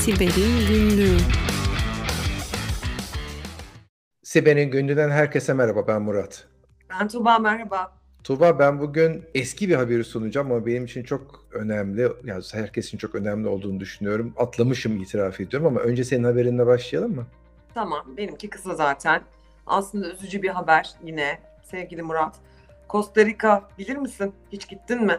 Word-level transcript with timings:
Siber'in 0.00 0.68
Günlüğü 0.68 1.16
Siber'in 4.22 4.70
Günlüğü'nden 4.70 5.10
herkese 5.10 5.54
merhaba 5.54 5.86
ben 5.86 6.02
Murat. 6.02 6.48
Ben 6.90 7.08
Tuğba 7.08 7.38
merhaba. 7.38 7.92
Tuğba 8.24 8.58
ben 8.58 8.80
bugün 8.80 9.24
eski 9.34 9.68
bir 9.68 9.74
haberi 9.74 10.04
sunacağım 10.04 10.52
ama 10.52 10.66
benim 10.66 10.84
için 10.84 11.02
çok 11.02 11.44
önemli, 11.52 12.08
yani 12.24 12.42
herkes 12.52 12.86
için 12.86 12.98
çok 12.98 13.14
önemli 13.14 13.48
olduğunu 13.48 13.80
düşünüyorum. 13.80 14.34
Atlamışım 14.36 14.96
itiraf 15.02 15.40
ediyorum 15.40 15.66
ama 15.66 15.80
önce 15.80 16.04
senin 16.04 16.24
haberinle 16.24 16.66
başlayalım 16.66 17.14
mı? 17.14 17.26
Tamam 17.74 18.04
benimki 18.16 18.50
kısa 18.50 18.74
zaten. 18.74 19.22
Aslında 19.66 20.12
üzücü 20.12 20.42
bir 20.42 20.48
haber 20.48 20.90
yine 21.04 21.38
sevgili 21.62 22.02
Murat. 22.02 22.36
Costa 22.90 23.26
Rica 23.26 23.62
bilir 23.78 23.96
misin? 23.96 24.32
Hiç 24.52 24.68
gittin 24.68 25.04
mi? 25.04 25.18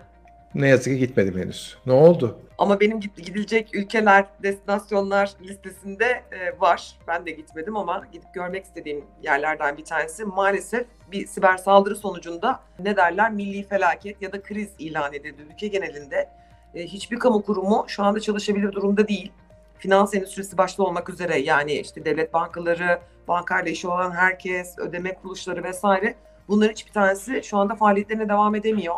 Ne 0.55 0.67
yazık 0.67 0.93
ki 0.93 0.99
gitmedim 0.99 1.39
henüz. 1.39 1.77
Ne 1.85 1.93
oldu? 1.93 2.39
Ama 2.57 2.79
benim 2.79 2.99
gidilecek 2.99 3.75
ülkeler, 3.75 4.25
destinasyonlar 4.43 5.31
listesinde 5.41 6.05
e, 6.05 6.59
var. 6.59 6.97
Ben 7.07 7.25
de 7.25 7.31
gitmedim 7.31 7.77
ama 7.77 8.03
gidip 8.11 8.33
görmek 8.33 8.65
istediğim 8.65 9.05
yerlerden 9.23 9.77
bir 9.77 9.85
tanesi. 9.85 10.25
Maalesef 10.25 10.85
bir 11.11 11.27
siber 11.27 11.57
saldırı 11.57 11.95
sonucunda 11.95 12.59
ne 12.79 12.95
derler 12.95 13.31
milli 13.31 13.63
felaket 13.63 14.21
ya 14.21 14.31
da 14.31 14.41
kriz 14.41 14.69
ilan 14.79 15.13
edildi 15.13 15.41
ülke 15.53 15.67
genelinde. 15.67 16.29
E, 16.75 16.83
hiçbir 16.83 17.19
kamu 17.19 17.41
kurumu 17.41 17.85
şu 17.87 18.03
anda 18.03 18.19
çalışabilir 18.19 18.71
durumda 18.71 19.07
değil. 19.07 19.31
Finans 19.77 20.13
endüstrisi 20.13 20.57
başta 20.57 20.83
olmak 20.83 21.09
üzere 21.09 21.39
yani 21.39 21.73
işte 21.73 22.05
devlet 22.05 22.33
bankaları, 22.33 22.99
bankayla 23.27 23.71
işi 23.71 23.87
olan 23.87 24.11
herkes, 24.11 24.79
ödeme 24.79 25.15
kuruluşları 25.15 25.63
vesaire 25.63 26.15
bunların 26.47 26.71
hiçbir 26.71 26.91
tanesi 26.91 27.41
şu 27.43 27.57
anda 27.57 27.75
faaliyetlerine 27.75 28.29
devam 28.29 28.55
edemiyor. 28.55 28.95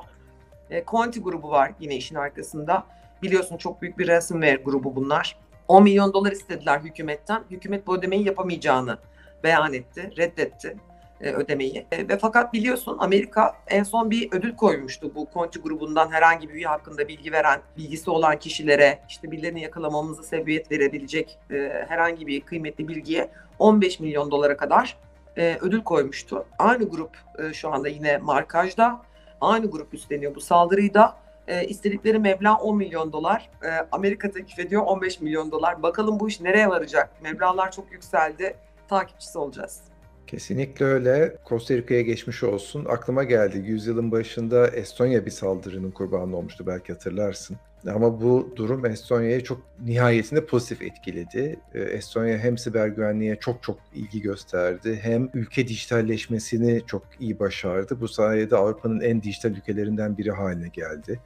E, 0.73 0.83
Conti 0.87 1.21
grubu 1.21 1.49
var 1.49 1.71
yine 1.79 1.95
işin 1.95 2.15
arkasında. 2.15 2.83
Biliyorsun 3.21 3.57
çok 3.57 3.81
büyük 3.81 3.97
bir 3.97 4.07
ransomware 4.07 4.55
grubu 4.55 4.95
bunlar. 4.95 5.37
10 5.67 5.83
milyon 5.83 6.13
dolar 6.13 6.31
istediler 6.31 6.79
hükümetten. 6.79 7.43
Hükümet 7.51 7.87
bu 7.87 7.97
ödemeyi 7.97 8.25
yapamayacağını 8.25 8.97
beyan 9.43 9.73
etti, 9.73 10.11
reddetti 10.17 10.77
e, 11.21 11.31
ödemeyi. 11.31 11.85
E, 11.91 12.07
ve 12.07 12.17
fakat 12.17 12.53
biliyorsun 12.53 12.97
Amerika 12.99 13.55
en 13.67 13.83
son 13.83 14.11
bir 14.11 14.31
ödül 14.31 14.55
koymuştu 14.55 15.15
bu 15.15 15.27
Conti 15.33 15.59
grubundan 15.59 16.11
herhangi 16.11 16.49
bir 16.49 16.53
üye 16.53 16.67
hakkında 16.67 17.07
bilgi 17.07 17.31
veren, 17.31 17.61
bilgisi 17.77 18.09
olan 18.09 18.39
kişilere 18.39 18.99
işte 19.09 19.31
birilerini 19.31 19.61
yakalamamıza 19.61 20.23
sebebiyet 20.23 20.71
verebilecek 20.71 21.39
herhangi 21.87 22.27
bir 22.27 22.41
kıymetli 22.41 22.87
bilgiye 22.87 23.29
15 23.59 23.99
milyon 23.99 24.31
dolara 24.31 24.57
kadar 24.57 24.97
ödül 25.37 25.83
koymuştu. 25.83 26.45
Aynı 26.59 26.89
grup 26.89 27.17
şu 27.53 27.73
anda 27.73 27.89
yine 27.89 28.17
markajda. 28.17 29.01
Aynı 29.43 29.71
grup 29.71 29.93
üstleniyor 29.93 30.35
bu 30.35 30.41
saldırıyı 30.41 30.93
da. 30.93 31.17
E, 31.47 31.67
istedikleri 31.67 32.19
meblağ 32.19 32.55
10 32.55 32.77
milyon 32.77 33.13
dolar. 33.13 33.49
E, 33.63 33.69
Amerika 33.91 34.31
teklif 34.31 34.59
ediyor 34.59 34.81
15 34.81 35.21
milyon 35.21 35.51
dolar. 35.51 35.83
Bakalım 35.83 36.19
bu 36.19 36.27
iş 36.27 36.41
nereye 36.41 36.69
varacak? 36.69 37.21
Meblağlar 37.21 37.71
çok 37.71 37.91
yükseldi. 37.91 38.55
Takipçisi 38.87 39.37
olacağız. 39.39 39.92
Kesinlikle 40.27 40.85
öyle. 40.85 41.37
Costa 41.49 41.73
Rica'ya 41.73 42.01
geçmiş 42.01 42.43
olsun. 42.43 42.85
Aklıma 42.89 43.23
geldi. 43.23 43.57
Yüzyılın 43.57 44.11
başında 44.11 44.67
Estonya 44.67 45.25
bir 45.25 45.31
saldırının 45.31 45.91
kurbanı 45.91 46.37
olmuştu 46.37 46.67
belki 46.67 46.93
hatırlarsın. 46.93 47.57
Ama 47.87 48.21
bu 48.21 48.53
durum 48.55 48.85
Estonya'yı 48.85 49.43
çok 49.43 49.61
nihayetinde 49.85 50.45
pozitif 50.45 50.81
etkiledi. 50.81 51.59
Ee, 51.73 51.79
Estonya 51.79 52.37
hem 52.37 52.57
siber 52.57 52.87
güvenliğe 52.87 53.35
çok 53.35 53.63
çok 53.63 53.79
ilgi 53.95 54.21
gösterdi 54.21 54.99
hem 55.01 55.29
ülke 55.33 55.67
dijitalleşmesini 55.67 56.81
çok 56.87 57.03
iyi 57.19 57.39
başardı. 57.39 58.01
Bu 58.01 58.07
sayede 58.07 58.55
Avrupa'nın 58.55 59.01
en 59.01 59.23
dijital 59.23 59.51
ülkelerinden 59.51 60.17
biri 60.17 60.31
haline 60.31 60.67
geldi. 60.67 61.19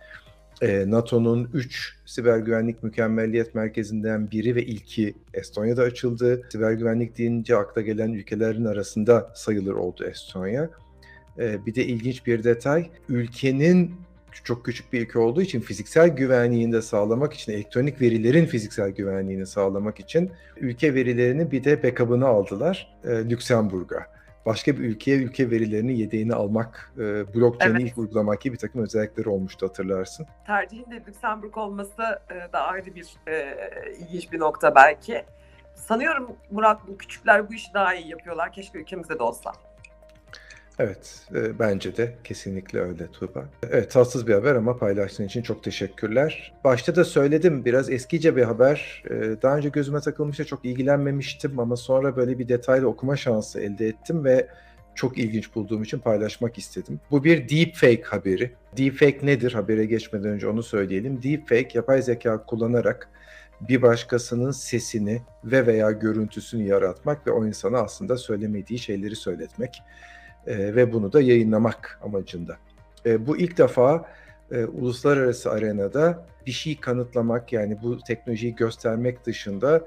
Ee, 0.61 0.91
NATO'nun 0.91 1.49
3 1.53 1.95
siber 2.05 2.37
güvenlik 2.37 2.83
mükemmelliyet 2.83 3.55
merkezinden 3.55 4.31
biri 4.31 4.55
ve 4.55 4.65
ilki 4.65 5.13
Estonya'da 5.33 5.81
açıldı. 5.81 6.41
Siber 6.51 6.71
güvenlik 6.71 7.17
deyince 7.17 7.57
akla 7.57 7.81
gelen 7.81 8.13
ülkelerin 8.13 8.65
arasında 8.65 9.31
sayılır 9.35 9.73
oldu 9.73 10.05
Estonya. 10.05 10.69
Ee, 11.39 11.65
bir 11.65 11.75
de 11.75 11.85
ilginç 11.85 12.25
bir 12.25 12.43
detay, 12.43 12.89
ülkenin 13.09 13.95
çok 14.43 14.65
küçük 14.65 14.93
bir 14.93 15.01
ülke 15.01 15.19
olduğu 15.19 15.41
için 15.41 15.61
fiziksel 15.61 16.09
güvenliğini 16.09 16.73
de 16.73 16.81
sağlamak 16.81 17.33
için, 17.33 17.51
elektronik 17.51 18.01
verilerin 18.01 18.45
fiziksel 18.45 18.89
güvenliğini 18.89 19.45
sağlamak 19.45 19.99
için 19.99 20.31
ülke 20.57 20.93
verilerini 20.93 21.51
bir 21.51 21.63
de 21.63 21.83
backup'ını 21.83 22.25
aldılar 22.25 22.97
e, 23.03 23.09
Lüksemburg'a. 23.09 24.16
Başka 24.47 24.77
bir 24.77 24.83
ülkeye 24.83 25.17
ülke 25.17 25.51
verilerini 25.51 25.99
yedeğini 25.99 26.33
almak, 26.33 26.91
e, 26.97 27.33
blockchain'i 27.33 27.77
Evet. 27.77 27.91
ilk 27.91 27.97
uygulamak 27.97 28.41
gibi 28.41 28.53
bir 28.53 28.59
takım 28.59 28.81
özellikleri 28.81 29.29
olmuştu 29.29 29.67
hatırlarsın. 29.67 30.27
Tercihin 30.45 30.91
de 30.91 31.03
Lüksemburg 31.07 31.57
olması 31.57 32.19
e, 32.31 32.53
da 32.53 32.61
ayrı 32.61 32.95
bir 32.95 33.07
e, 33.27 33.57
ilginç 33.99 34.31
bir 34.31 34.39
nokta 34.39 34.75
belki. 34.75 35.25
Sanıyorum 35.75 36.35
Murat 36.51 36.87
bu 36.87 36.97
küçükler 36.97 37.49
bu 37.49 37.53
işi 37.53 37.73
daha 37.73 37.95
iyi 37.95 38.09
yapıyorlar. 38.09 38.51
Keşke 38.51 38.79
ülkemizde 38.79 39.19
de 39.19 39.23
olsa. 39.23 39.51
Evet, 40.79 41.21
e, 41.35 41.59
bence 41.59 41.97
de 41.97 42.15
kesinlikle 42.23 42.79
öyle 42.79 43.07
Tuğba. 43.07 43.45
Evet, 43.71 43.91
tatsız 43.91 44.27
bir 44.27 44.33
haber 44.33 44.55
ama 44.55 44.77
paylaştığın 44.77 45.23
için 45.25 45.41
çok 45.41 45.63
teşekkürler. 45.63 46.53
Başta 46.63 46.95
da 46.95 47.05
söyledim, 47.05 47.65
biraz 47.65 47.89
eskice 47.89 48.35
bir 48.35 48.43
haber. 48.43 49.03
E, 49.09 49.15
Daha 49.41 49.57
önce 49.57 49.69
gözüme 49.69 49.99
takılmıştı, 49.99 50.45
çok 50.45 50.65
ilgilenmemiştim 50.65 51.59
ama 51.59 51.75
sonra 51.75 52.15
böyle 52.15 52.39
bir 52.39 52.47
detaylı 52.49 52.87
okuma 52.87 53.15
şansı 53.15 53.59
elde 53.59 53.87
ettim 53.87 54.25
ve 54.25 54.47
çok 54.95 55.17
ilginç 55.17 55.55
bulduğum 55.55 55.83
için 55.83 55.99
paylaşmak 55.99 56.57
istedim. 56.57 56.99
Bu 57.11 57.23
bir 57.23 57.49
deepfake 57.49 58.03
haberi. 58.03 58.51
Deepfake 58.77 59.19
nedir? 59.23 59.53
Habere 59.53 59.85
geçmeden 59.85 60.29
önce 60.29 60.47
onu 60.47 60.63
söyleyelim. 60.63 61.23
Deepfake, 61.23 61.69
yapay 61.73 62.01
zeka 62.01 62.45
kullanarak 62.45 63.09
bir 63.61 63.81
başkasının 63.81 64.51
sesini 64.51 65.21
ve 65.43 65.67
veya 65.67 65.91
görüntüsünü 65.91 66.63
yaratmak 66.63 67.27
ve 67.27 67.31
o 67.31 67.45
insana 67.45 67.77
aslında 67.79 68.17
söylemediği 68.17 68.79
şeyleri 68.79 69.15
söyletmek 69.15 69.81
e, 70.47 70.75
ve 70.75 70.93
bunu 70.93 71.13
da 71.13 71.21
yayınlamak 71.21 71.99
amacında. 72.03 72.57
E, 73.05 73.27
bu 73.27 73.37
ilk 73.37 73.57
defa 73.57 74.05
e, 74.51 74.65
uluslararası 74.65 75.51
arenada 75.51 76.25
bir 76.45 76.51
şey 76.51 76.79
kanıtlamak 76.79 77.53
yani 77.53 77.77
bu 77.83 77.99
teknolojiyi 77.99 78.55
göstermek 78.55 79.25
dışında 79.25 79.81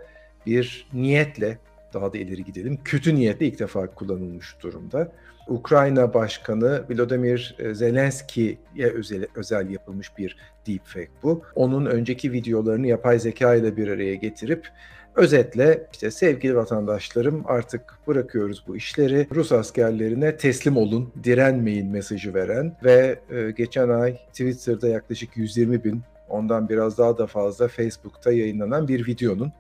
bir 0.47 0.89
niyetle 0.93 1.59
daha 1.95 2.13
da 2.13 2.19
ileri 2.19 2.45
gidelim 2.45 2.79
kötü 2.85 3.15
niyetle 3.15 3.47
ilk 3.47 3.59
defa 3.59 3.87
kullanılmış 3.87 4.57
durumda. 4.63 5.13
Ukrayna 5.49 6.15
Başkanı 6.15 6.85
Volodymyr 6.91 7.57
Zelenski'ye 7.73 8.87
özel, 8.87 9.27
özel 9.35 9.71
yapılmış 9.71 10.19
bir 10.19 10.37
deepfake 10.67 11.11
bu. 11.23 11.43
Onun 11.55 11.87
önceki 11.87 12.33
videolarını 12.33 12.87
yapay 12.87 13.19
zeka 13.19 13.55
ile 13.55 13.77
bir 13.77 13.89
araya 13.89 14.15
getirip 14.15 14.71
Özetle 15.17 15.87
işte 15.93 16.11
sevgili 16.11 16.57
vatandaşlarım 16.57 17.43
artık 17.47 17.99
bırakıyoruz 18.07 18.65
bu 18.67 18.77
işleri. 18.77 19.27
Rus 19.35 19.53
askerlerine 19.53 20.37
teslim 20.37 20.77
olun, 20.77 21.13
direnmeyin 21.25 21.91
mesajı 21.91 22.35
veren 22.35 22.77
ve 22.85 23.19
e, 23.31 23.51
geçen 23.51 23.89
ay 23.89 24.17
Twitter'da 24.17 24.89
yaklaşık 24.89 25.37
120 25.37 25.85
bin, 25.85 26.03
ondan 26.29 26.69
biraz 26.69 26.99
daha 26.99 27.19
da 27.19 27.27
fazla 27.27 27.69
Facebook'ta 27.69 28.33
yayınlanan 28.33 28.89
bir 28.89 29.07
videonun 29.07 29.53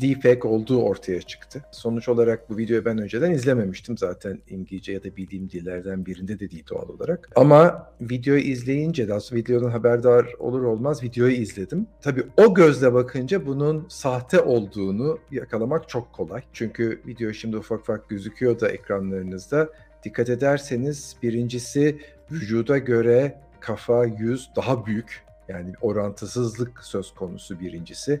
deepfake 0.00 0.48
olduğu 0.48 0.82
ortaya 0.82 1.22
çıktı. 1.22 1.64
Sonuç 1.70 2.08
olarak 2.08 2.50
bu 2.50 2.56
videoyu 2.56 2.84
ben 2.84 2.98
önceden 2.98 3.30
izlememiştim 3.30 3.98
zaten 3.98 4.40
İngilizce 4.48 4.92
ya 4.92 5.04
da 5.04 5.16
bildiğim 5.16 5.50
dillerden 5.50 6.06
birinde 6.06 6.40
de 6.40 6.50
değil 6.50 6.64
doğal 6.70 6.88
olarak. 6.88 7.28
Ama 7.36 7.92
videoyu 8.00 8.40
izleyince 8.40 9.08
de 9.08 9.14
aslında 9.14 9.40
videodan 9.40 9.70
haberdar 9.70 10.26
olur 10.38 10.62
olmaz 10.62 11.02
videoyu 11.02 11.32
izledim. 11.32 11.86
Tabii 12.00 12.24
o 12.36 12.54
gözle 12.54 12.94
bakınca 12.94 13.46
bunun 13.46 13.86
sahte 13.88 14.40
olduğunu 14.40 15.18
yakalamak 15.30 15.88
çok 15.88 16.12
kolay. 16.12 16.42
Çünkü 16.52 17.02
video 17.06 17.32
şimdi 17.32 17.56
ufak 17.56 17.80
ufak 17.80 18.08
gözüküyor 18.08 18.60
da 18.60 18.68
ekranlarınızda. 18.68 19.68
Dikkat 20.04 20.30
ederseniz 20.30 21.16
birincisi 21.22 21.98
vücuda 22.30 22.78
göre 22.78 23.40
kafa, 23.60 24.04
yüz 24.04 24.50
daha 24.56 24.86
büyük. 24.86 25.26
Yani 25.48 25.72
orantısızlık 25.80 26.84
söz 26.84 27.14
konusu 27.14 27.60
birincisi. 27.60 28.20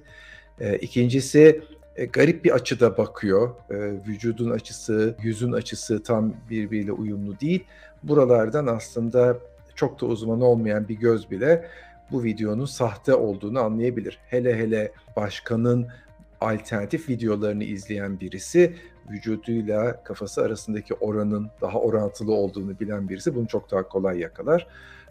E, 0.60 0.76
ikincisi 0.76 1.60
e, 1.96 2.04
garip 2.04 2.44
bir 2.44 2.50
açıda 2.50 2.96
bakıyor. 2.96 3.50
E, 3.70 3.74
vücudun 4.08 4.50
açısı, 4.50 5.14
yüzün 5.22 5.52
açısı 5.52 6.02
tam 6.02 6.34
birbiriyle 6.50 6.92
uyumlu 6.92 7.40
değil. 7.40 7.64
Buralardan 8.02 8.66
aslında 8.66 9.38
çok 9.74 10.00
da 10.00 10.06
uzman 10.06 10.40
olmayan 10.40 10.88
bir 10.88 10.94
göz 10.94 11.30
bile 11.30 11.68
bu 12.10 12.24
videonun 12.24 12.64
sahte 12.64 13.14
olduğunu 13.14 13.60
anlayabilir. 13.60 14.18
Hele 14.26 14.58
hele 14.58 14.92
başkanın 15.16 15.86
alternatif 16.40 17.08
videolarını 17.08 17.64
izleyen 17.64 18.20
birisi 18.20 18.76
vücuduyla 19.10 20.02
kafası 20.04 20.42
arasındaki 20.42 20.94
oranın 20.94 21.50
daha 21.60 21.78
orantılı 21.78 22.32
olduğunu 22.34 22.80
bilen 22.80 23.08
birisi 23.08 23.34
bunu 23.34 23.46
çok 23.48 23.70
daha 23.70 23.88
kolay 23.88 24.18
yakalar. 24.18 24.66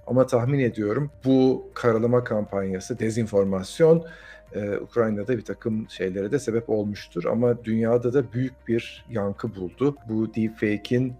Ama 0.08 0.26
tahmin 0.26 0.60
ediyorum 0.60 1.12
bu 1.26 1.70
karalama 1.74 2.24
kampanyası, 2.24 3.00
dezinformasyon 3.00 4.06
e, 4.54 4.78
Ukrayna'da 4.78 5.38
bir 5.38 5.46
takım 5.46 5.90
şeylere 5.90 6.32
de 6.32 6.40
sebep 6.40 6.70
olmuştur. 6.70 7.26
Ama 7.26 7.64
dünyada 7.64 8.14
da 8.14 8.34
büyük 8.34 8.68
bir 8.68 9.06
yankı 9.10 9.56
buldu. 9.56 9.96
Bu 10.10 10.34
deepfake'in 10.36 11.14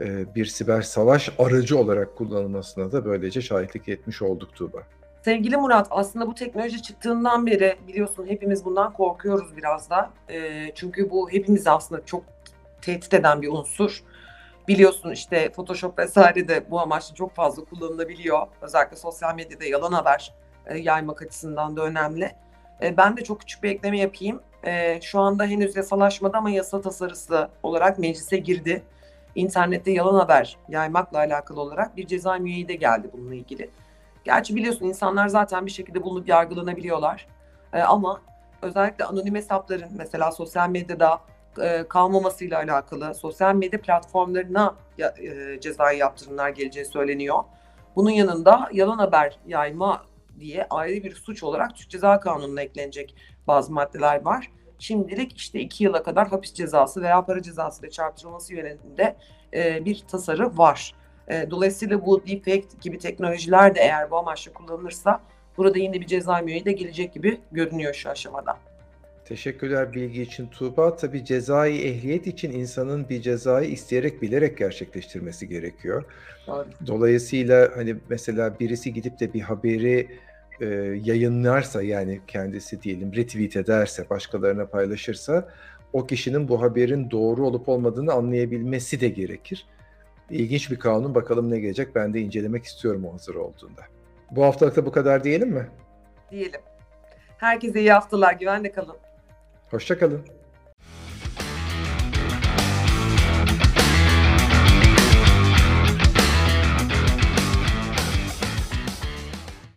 e, 0.00 0.34
bir 0.34 0.44
siber 0.44 0.82
savaş 0.82 1.30
aracı 1.38 1.78
olarak 1.78 2.16
kullanılmasına 2.16 2.92
da 2.92 3.04
böylece 3.04 3.40
şahitlik 3.40 3.88
etmiş 3.88 4.22
olduk 4.22 4.54
Tuğba. 4.54 4.82
Sevgili 5.22 5.56
Murat, 5.56 5.86
aslında 5.90 6.26
bu 6.26 6.34
teknoloji 6.34 6.82
çıktığından 6.82 7.46
beri 7.46 7.76
biliyorsun 7.88 8.26
hepimiz 8.26 8.64
bundan 8.64 8.92
korkuyoruz 8.92 9.56
biraz 9.56 9.90
da. 9.90 10.10
Ee, 10.30 10.72
çünkü 10.74 11.10
bu 11.10 11.30
hepimiz 11.30 11.66
aslında 11.66 12.04
çok 12.04 12.24
tehdit 12.80 13.14
eden 13.14 13.42
bir 13.42 13.48
unsur. 13.48 14.02
Biliyorsun 14.68 15.10
işte 15.10 15.52
Photoshop 15.52 15.98
vesaire 15.98 16.48
de 16.48 16.70
bu 16.70 16.80
amaçla 16.80 17.14
çok 17.14 17.34
fazla 17.34 17.64
kullanılabiliyor. 17.64 18.46
Özellikle 18.62 18.96
sosyal 18.96 19.34
medyada 19.34 19.64
yalan 19.64 19.92
haber 19.92 20.34
e, 20.66 20.78
yaymak 20.78 21.22
açısından 21.22 21.76
da 21.76 21.82
önemli. 21.82 22.32
E, 22.82 22.96
ben 22.96 23.16
de 23.16 23.24
çok 23.24 23.40
küçük 23.40 23.62
bir 23.62 23.70
ekleme 23.70 23.98
yapayım. 23.98 24.40
E, 24.64 25.00
şu 25.00 25.20
anda 25.20 25.44
henüz 25.44 25.76
yasalaşmadı 25.76 26.36
ama 26.36 26.50
yasa 26.50 26.80
tasarısı 26.80 27.48
olarak 27.62 27.98
meclise 27.98 28.36
girdi. 28.36 28.82
İnternette 29.34 29.90
yalan 29.90 30.18
haber 30.18 30.56
yaymakla 30.68 31.18
alakalı 31.18 31.60
olarak 31.60 31.96
bir 31.96 32.06
ceza 32.06 32.34
müeyyide 32.34 32.74
geldi 32.74 33.10
bununla 33.12 33.34
ilgili. 33.34 33.70
Gerçi 34.24 34.56
biliyorsun 34.56 34.86
insanlar 34.86 35.28
zaten 35.28 35.66
bir 35.66 35.70
şekilde 35.70 36.02
bulunup 36.02 36.28
yargılanabiliyorlar. 36.28 37.26
E, 37.72 37.80
ama 37.80 38.20
özellikle 38.62 39.04
anonim 39.04 39.34
hesapların 39.34 39.88
mesela 39.96 40.32
sosyal 40.32 40.68
medyada 40.68 41.20
e, 41.60 41.84
kalmamasıyla 41.88 42.58
alakalı 42.58 43.14
sosyal 43.14 43.54
medya 43.54 43.80
platformlarına 43.80 44.74
cezai 45.60 45.98
yaptırımlar 45.98 46.48
geleceği 46.48 46.84
söyleniyor. 46.84 47.44
Bunun 47.96 48.10
yanında 48.10 48.68
yalan 48.72 48.98
haber 48.98 49.38
yayma 49.46 50.02
diye 50.40 50.66
ayrı 50.70 51.04
bir 51.04 51.14
suç 51.14 51.42
olarak 51.42 51.76
Türk 51.76 51.90
Ceza 51.90 52.20
Kanunu'na 52.20 52.62
eklenecek 52.62 53.14
bazı 53.46 53.72
maddeler 53.72 54.24
var. 54.24 54.50
Şimdilik 54.78 55.36
işte 55.36 55.60
iki 55.60 55.84
yıla 55.84 56.02
kadar 56.02 56.28
hapis 56.28 56.54
cezası 56.54 57.02
veya 57.02 57.24
para 57.24 57.42
cezası 57.42 57.82
ile 57.82 57.90
çarptırılması 57.90 58.54
yönünde 58.54 59.16
e, 59.54 59.84
bir 59.84 60.04
tasarı 60.08 60.58
var. 60.58 60.94
E, 61.28 61.50
dolayısıyla 61.50 62.06
bu 62.06 62.26
deepfake 62.26 62.66
gibi 62.80 62.98
teknolojiler 62.98 63.74
de 63.74 63.80
eğer 63.80 64.10
bu 64.10 64.16
amaçla 64.16 64.52
kullanılırsa 64.52 65.20
burada 65.56 65.78
yine 65.78 66.00
bir 66.00 66.06
ceza 66.06 66.38
müeyyide 66.38 66.72
gelecek 66.72 67.14
gibi 67.14 67.40
görünüyor 67.52 67.94
şu 67.94 68.10
aşamada. 68.10 68.58
Teşekkürler 69.28 69.92
bilgi 69.92 70.22
için 70.22 70.46
Tuğba. 70.46 70.96
Tabii 70.96 71.24
cezai 71.24 71.78
ehliyet 71.78 72.26
için 72.26 72.52
insanın 72.52 73.08
bir 73.08 73.22
cezayı 73.22 73.70
isteyerek 73.70 74.22
bilerek 74.22 74.58
gerçekleştirmesi 74.58 75.48
gerekiyor. 75.48 76.04
Doğru. 76.46 76.66
Dolayısıyla 76.86 77.70
hani 77.76 77.96
mesela 78.08 78.58
birisi 78.60 78.92
gidip 78.92 79.20
de 79.20 79.32
bir 79.32 79.40
haberi 79.40 80.08
e, 80.60 80.66
yayınlarsa 81.04 81.82
yani 81.82 82.20
kendisi 82.26 82.82
diyelim 82.82 83.14
retweet 83.14 83.56
ederse, 83.56 84.10
başkalarına 84.10 84.66
paylaşırsa 84.66 85.48
o 85.92 86.06
kişinin 86.06 86.48
bu 86.48 86.62
haberin 86.62 87.10
doğru 87.10 87.46
olup 87.46 87.68
olmadığını 87.68 88.12
anlayabilmesi 88.12 89.00
de 89.00 89.08
gerekir. 89.08 89.66
İlginç 90.30 90.70
bir 90.70 90.78
kanun. 90.78 91.14
Bakalım 91.14 91.50
ne 91.50 91.60
gelecek. 91.60 91.94
Ben 91.94 92.14
de 92.14 92.20
incelemek 92.20 92.64
istiyorum 92.64 93.04
o 93.04 93.12
hazır 93.12 93.34
olduğunda. 93.34 93.82
Bu 94.30 94.44
haftalık 94.44 94.76
da 94.76 94.86
bu 94.86 94.92
kadar 94.92 95.24
diyelim 95.24 95.48
mi? 95.48 95.66
Diyelim. 96.30 96.60
Herkese 97.38 97.80
iyi 97.80 97.92
haftalar. 97.92 98.32
Güvenle 98.32 98.72
kalın. 98.72 98.96
Hoşça 99.70 99.98
kalın. 99.98 100.26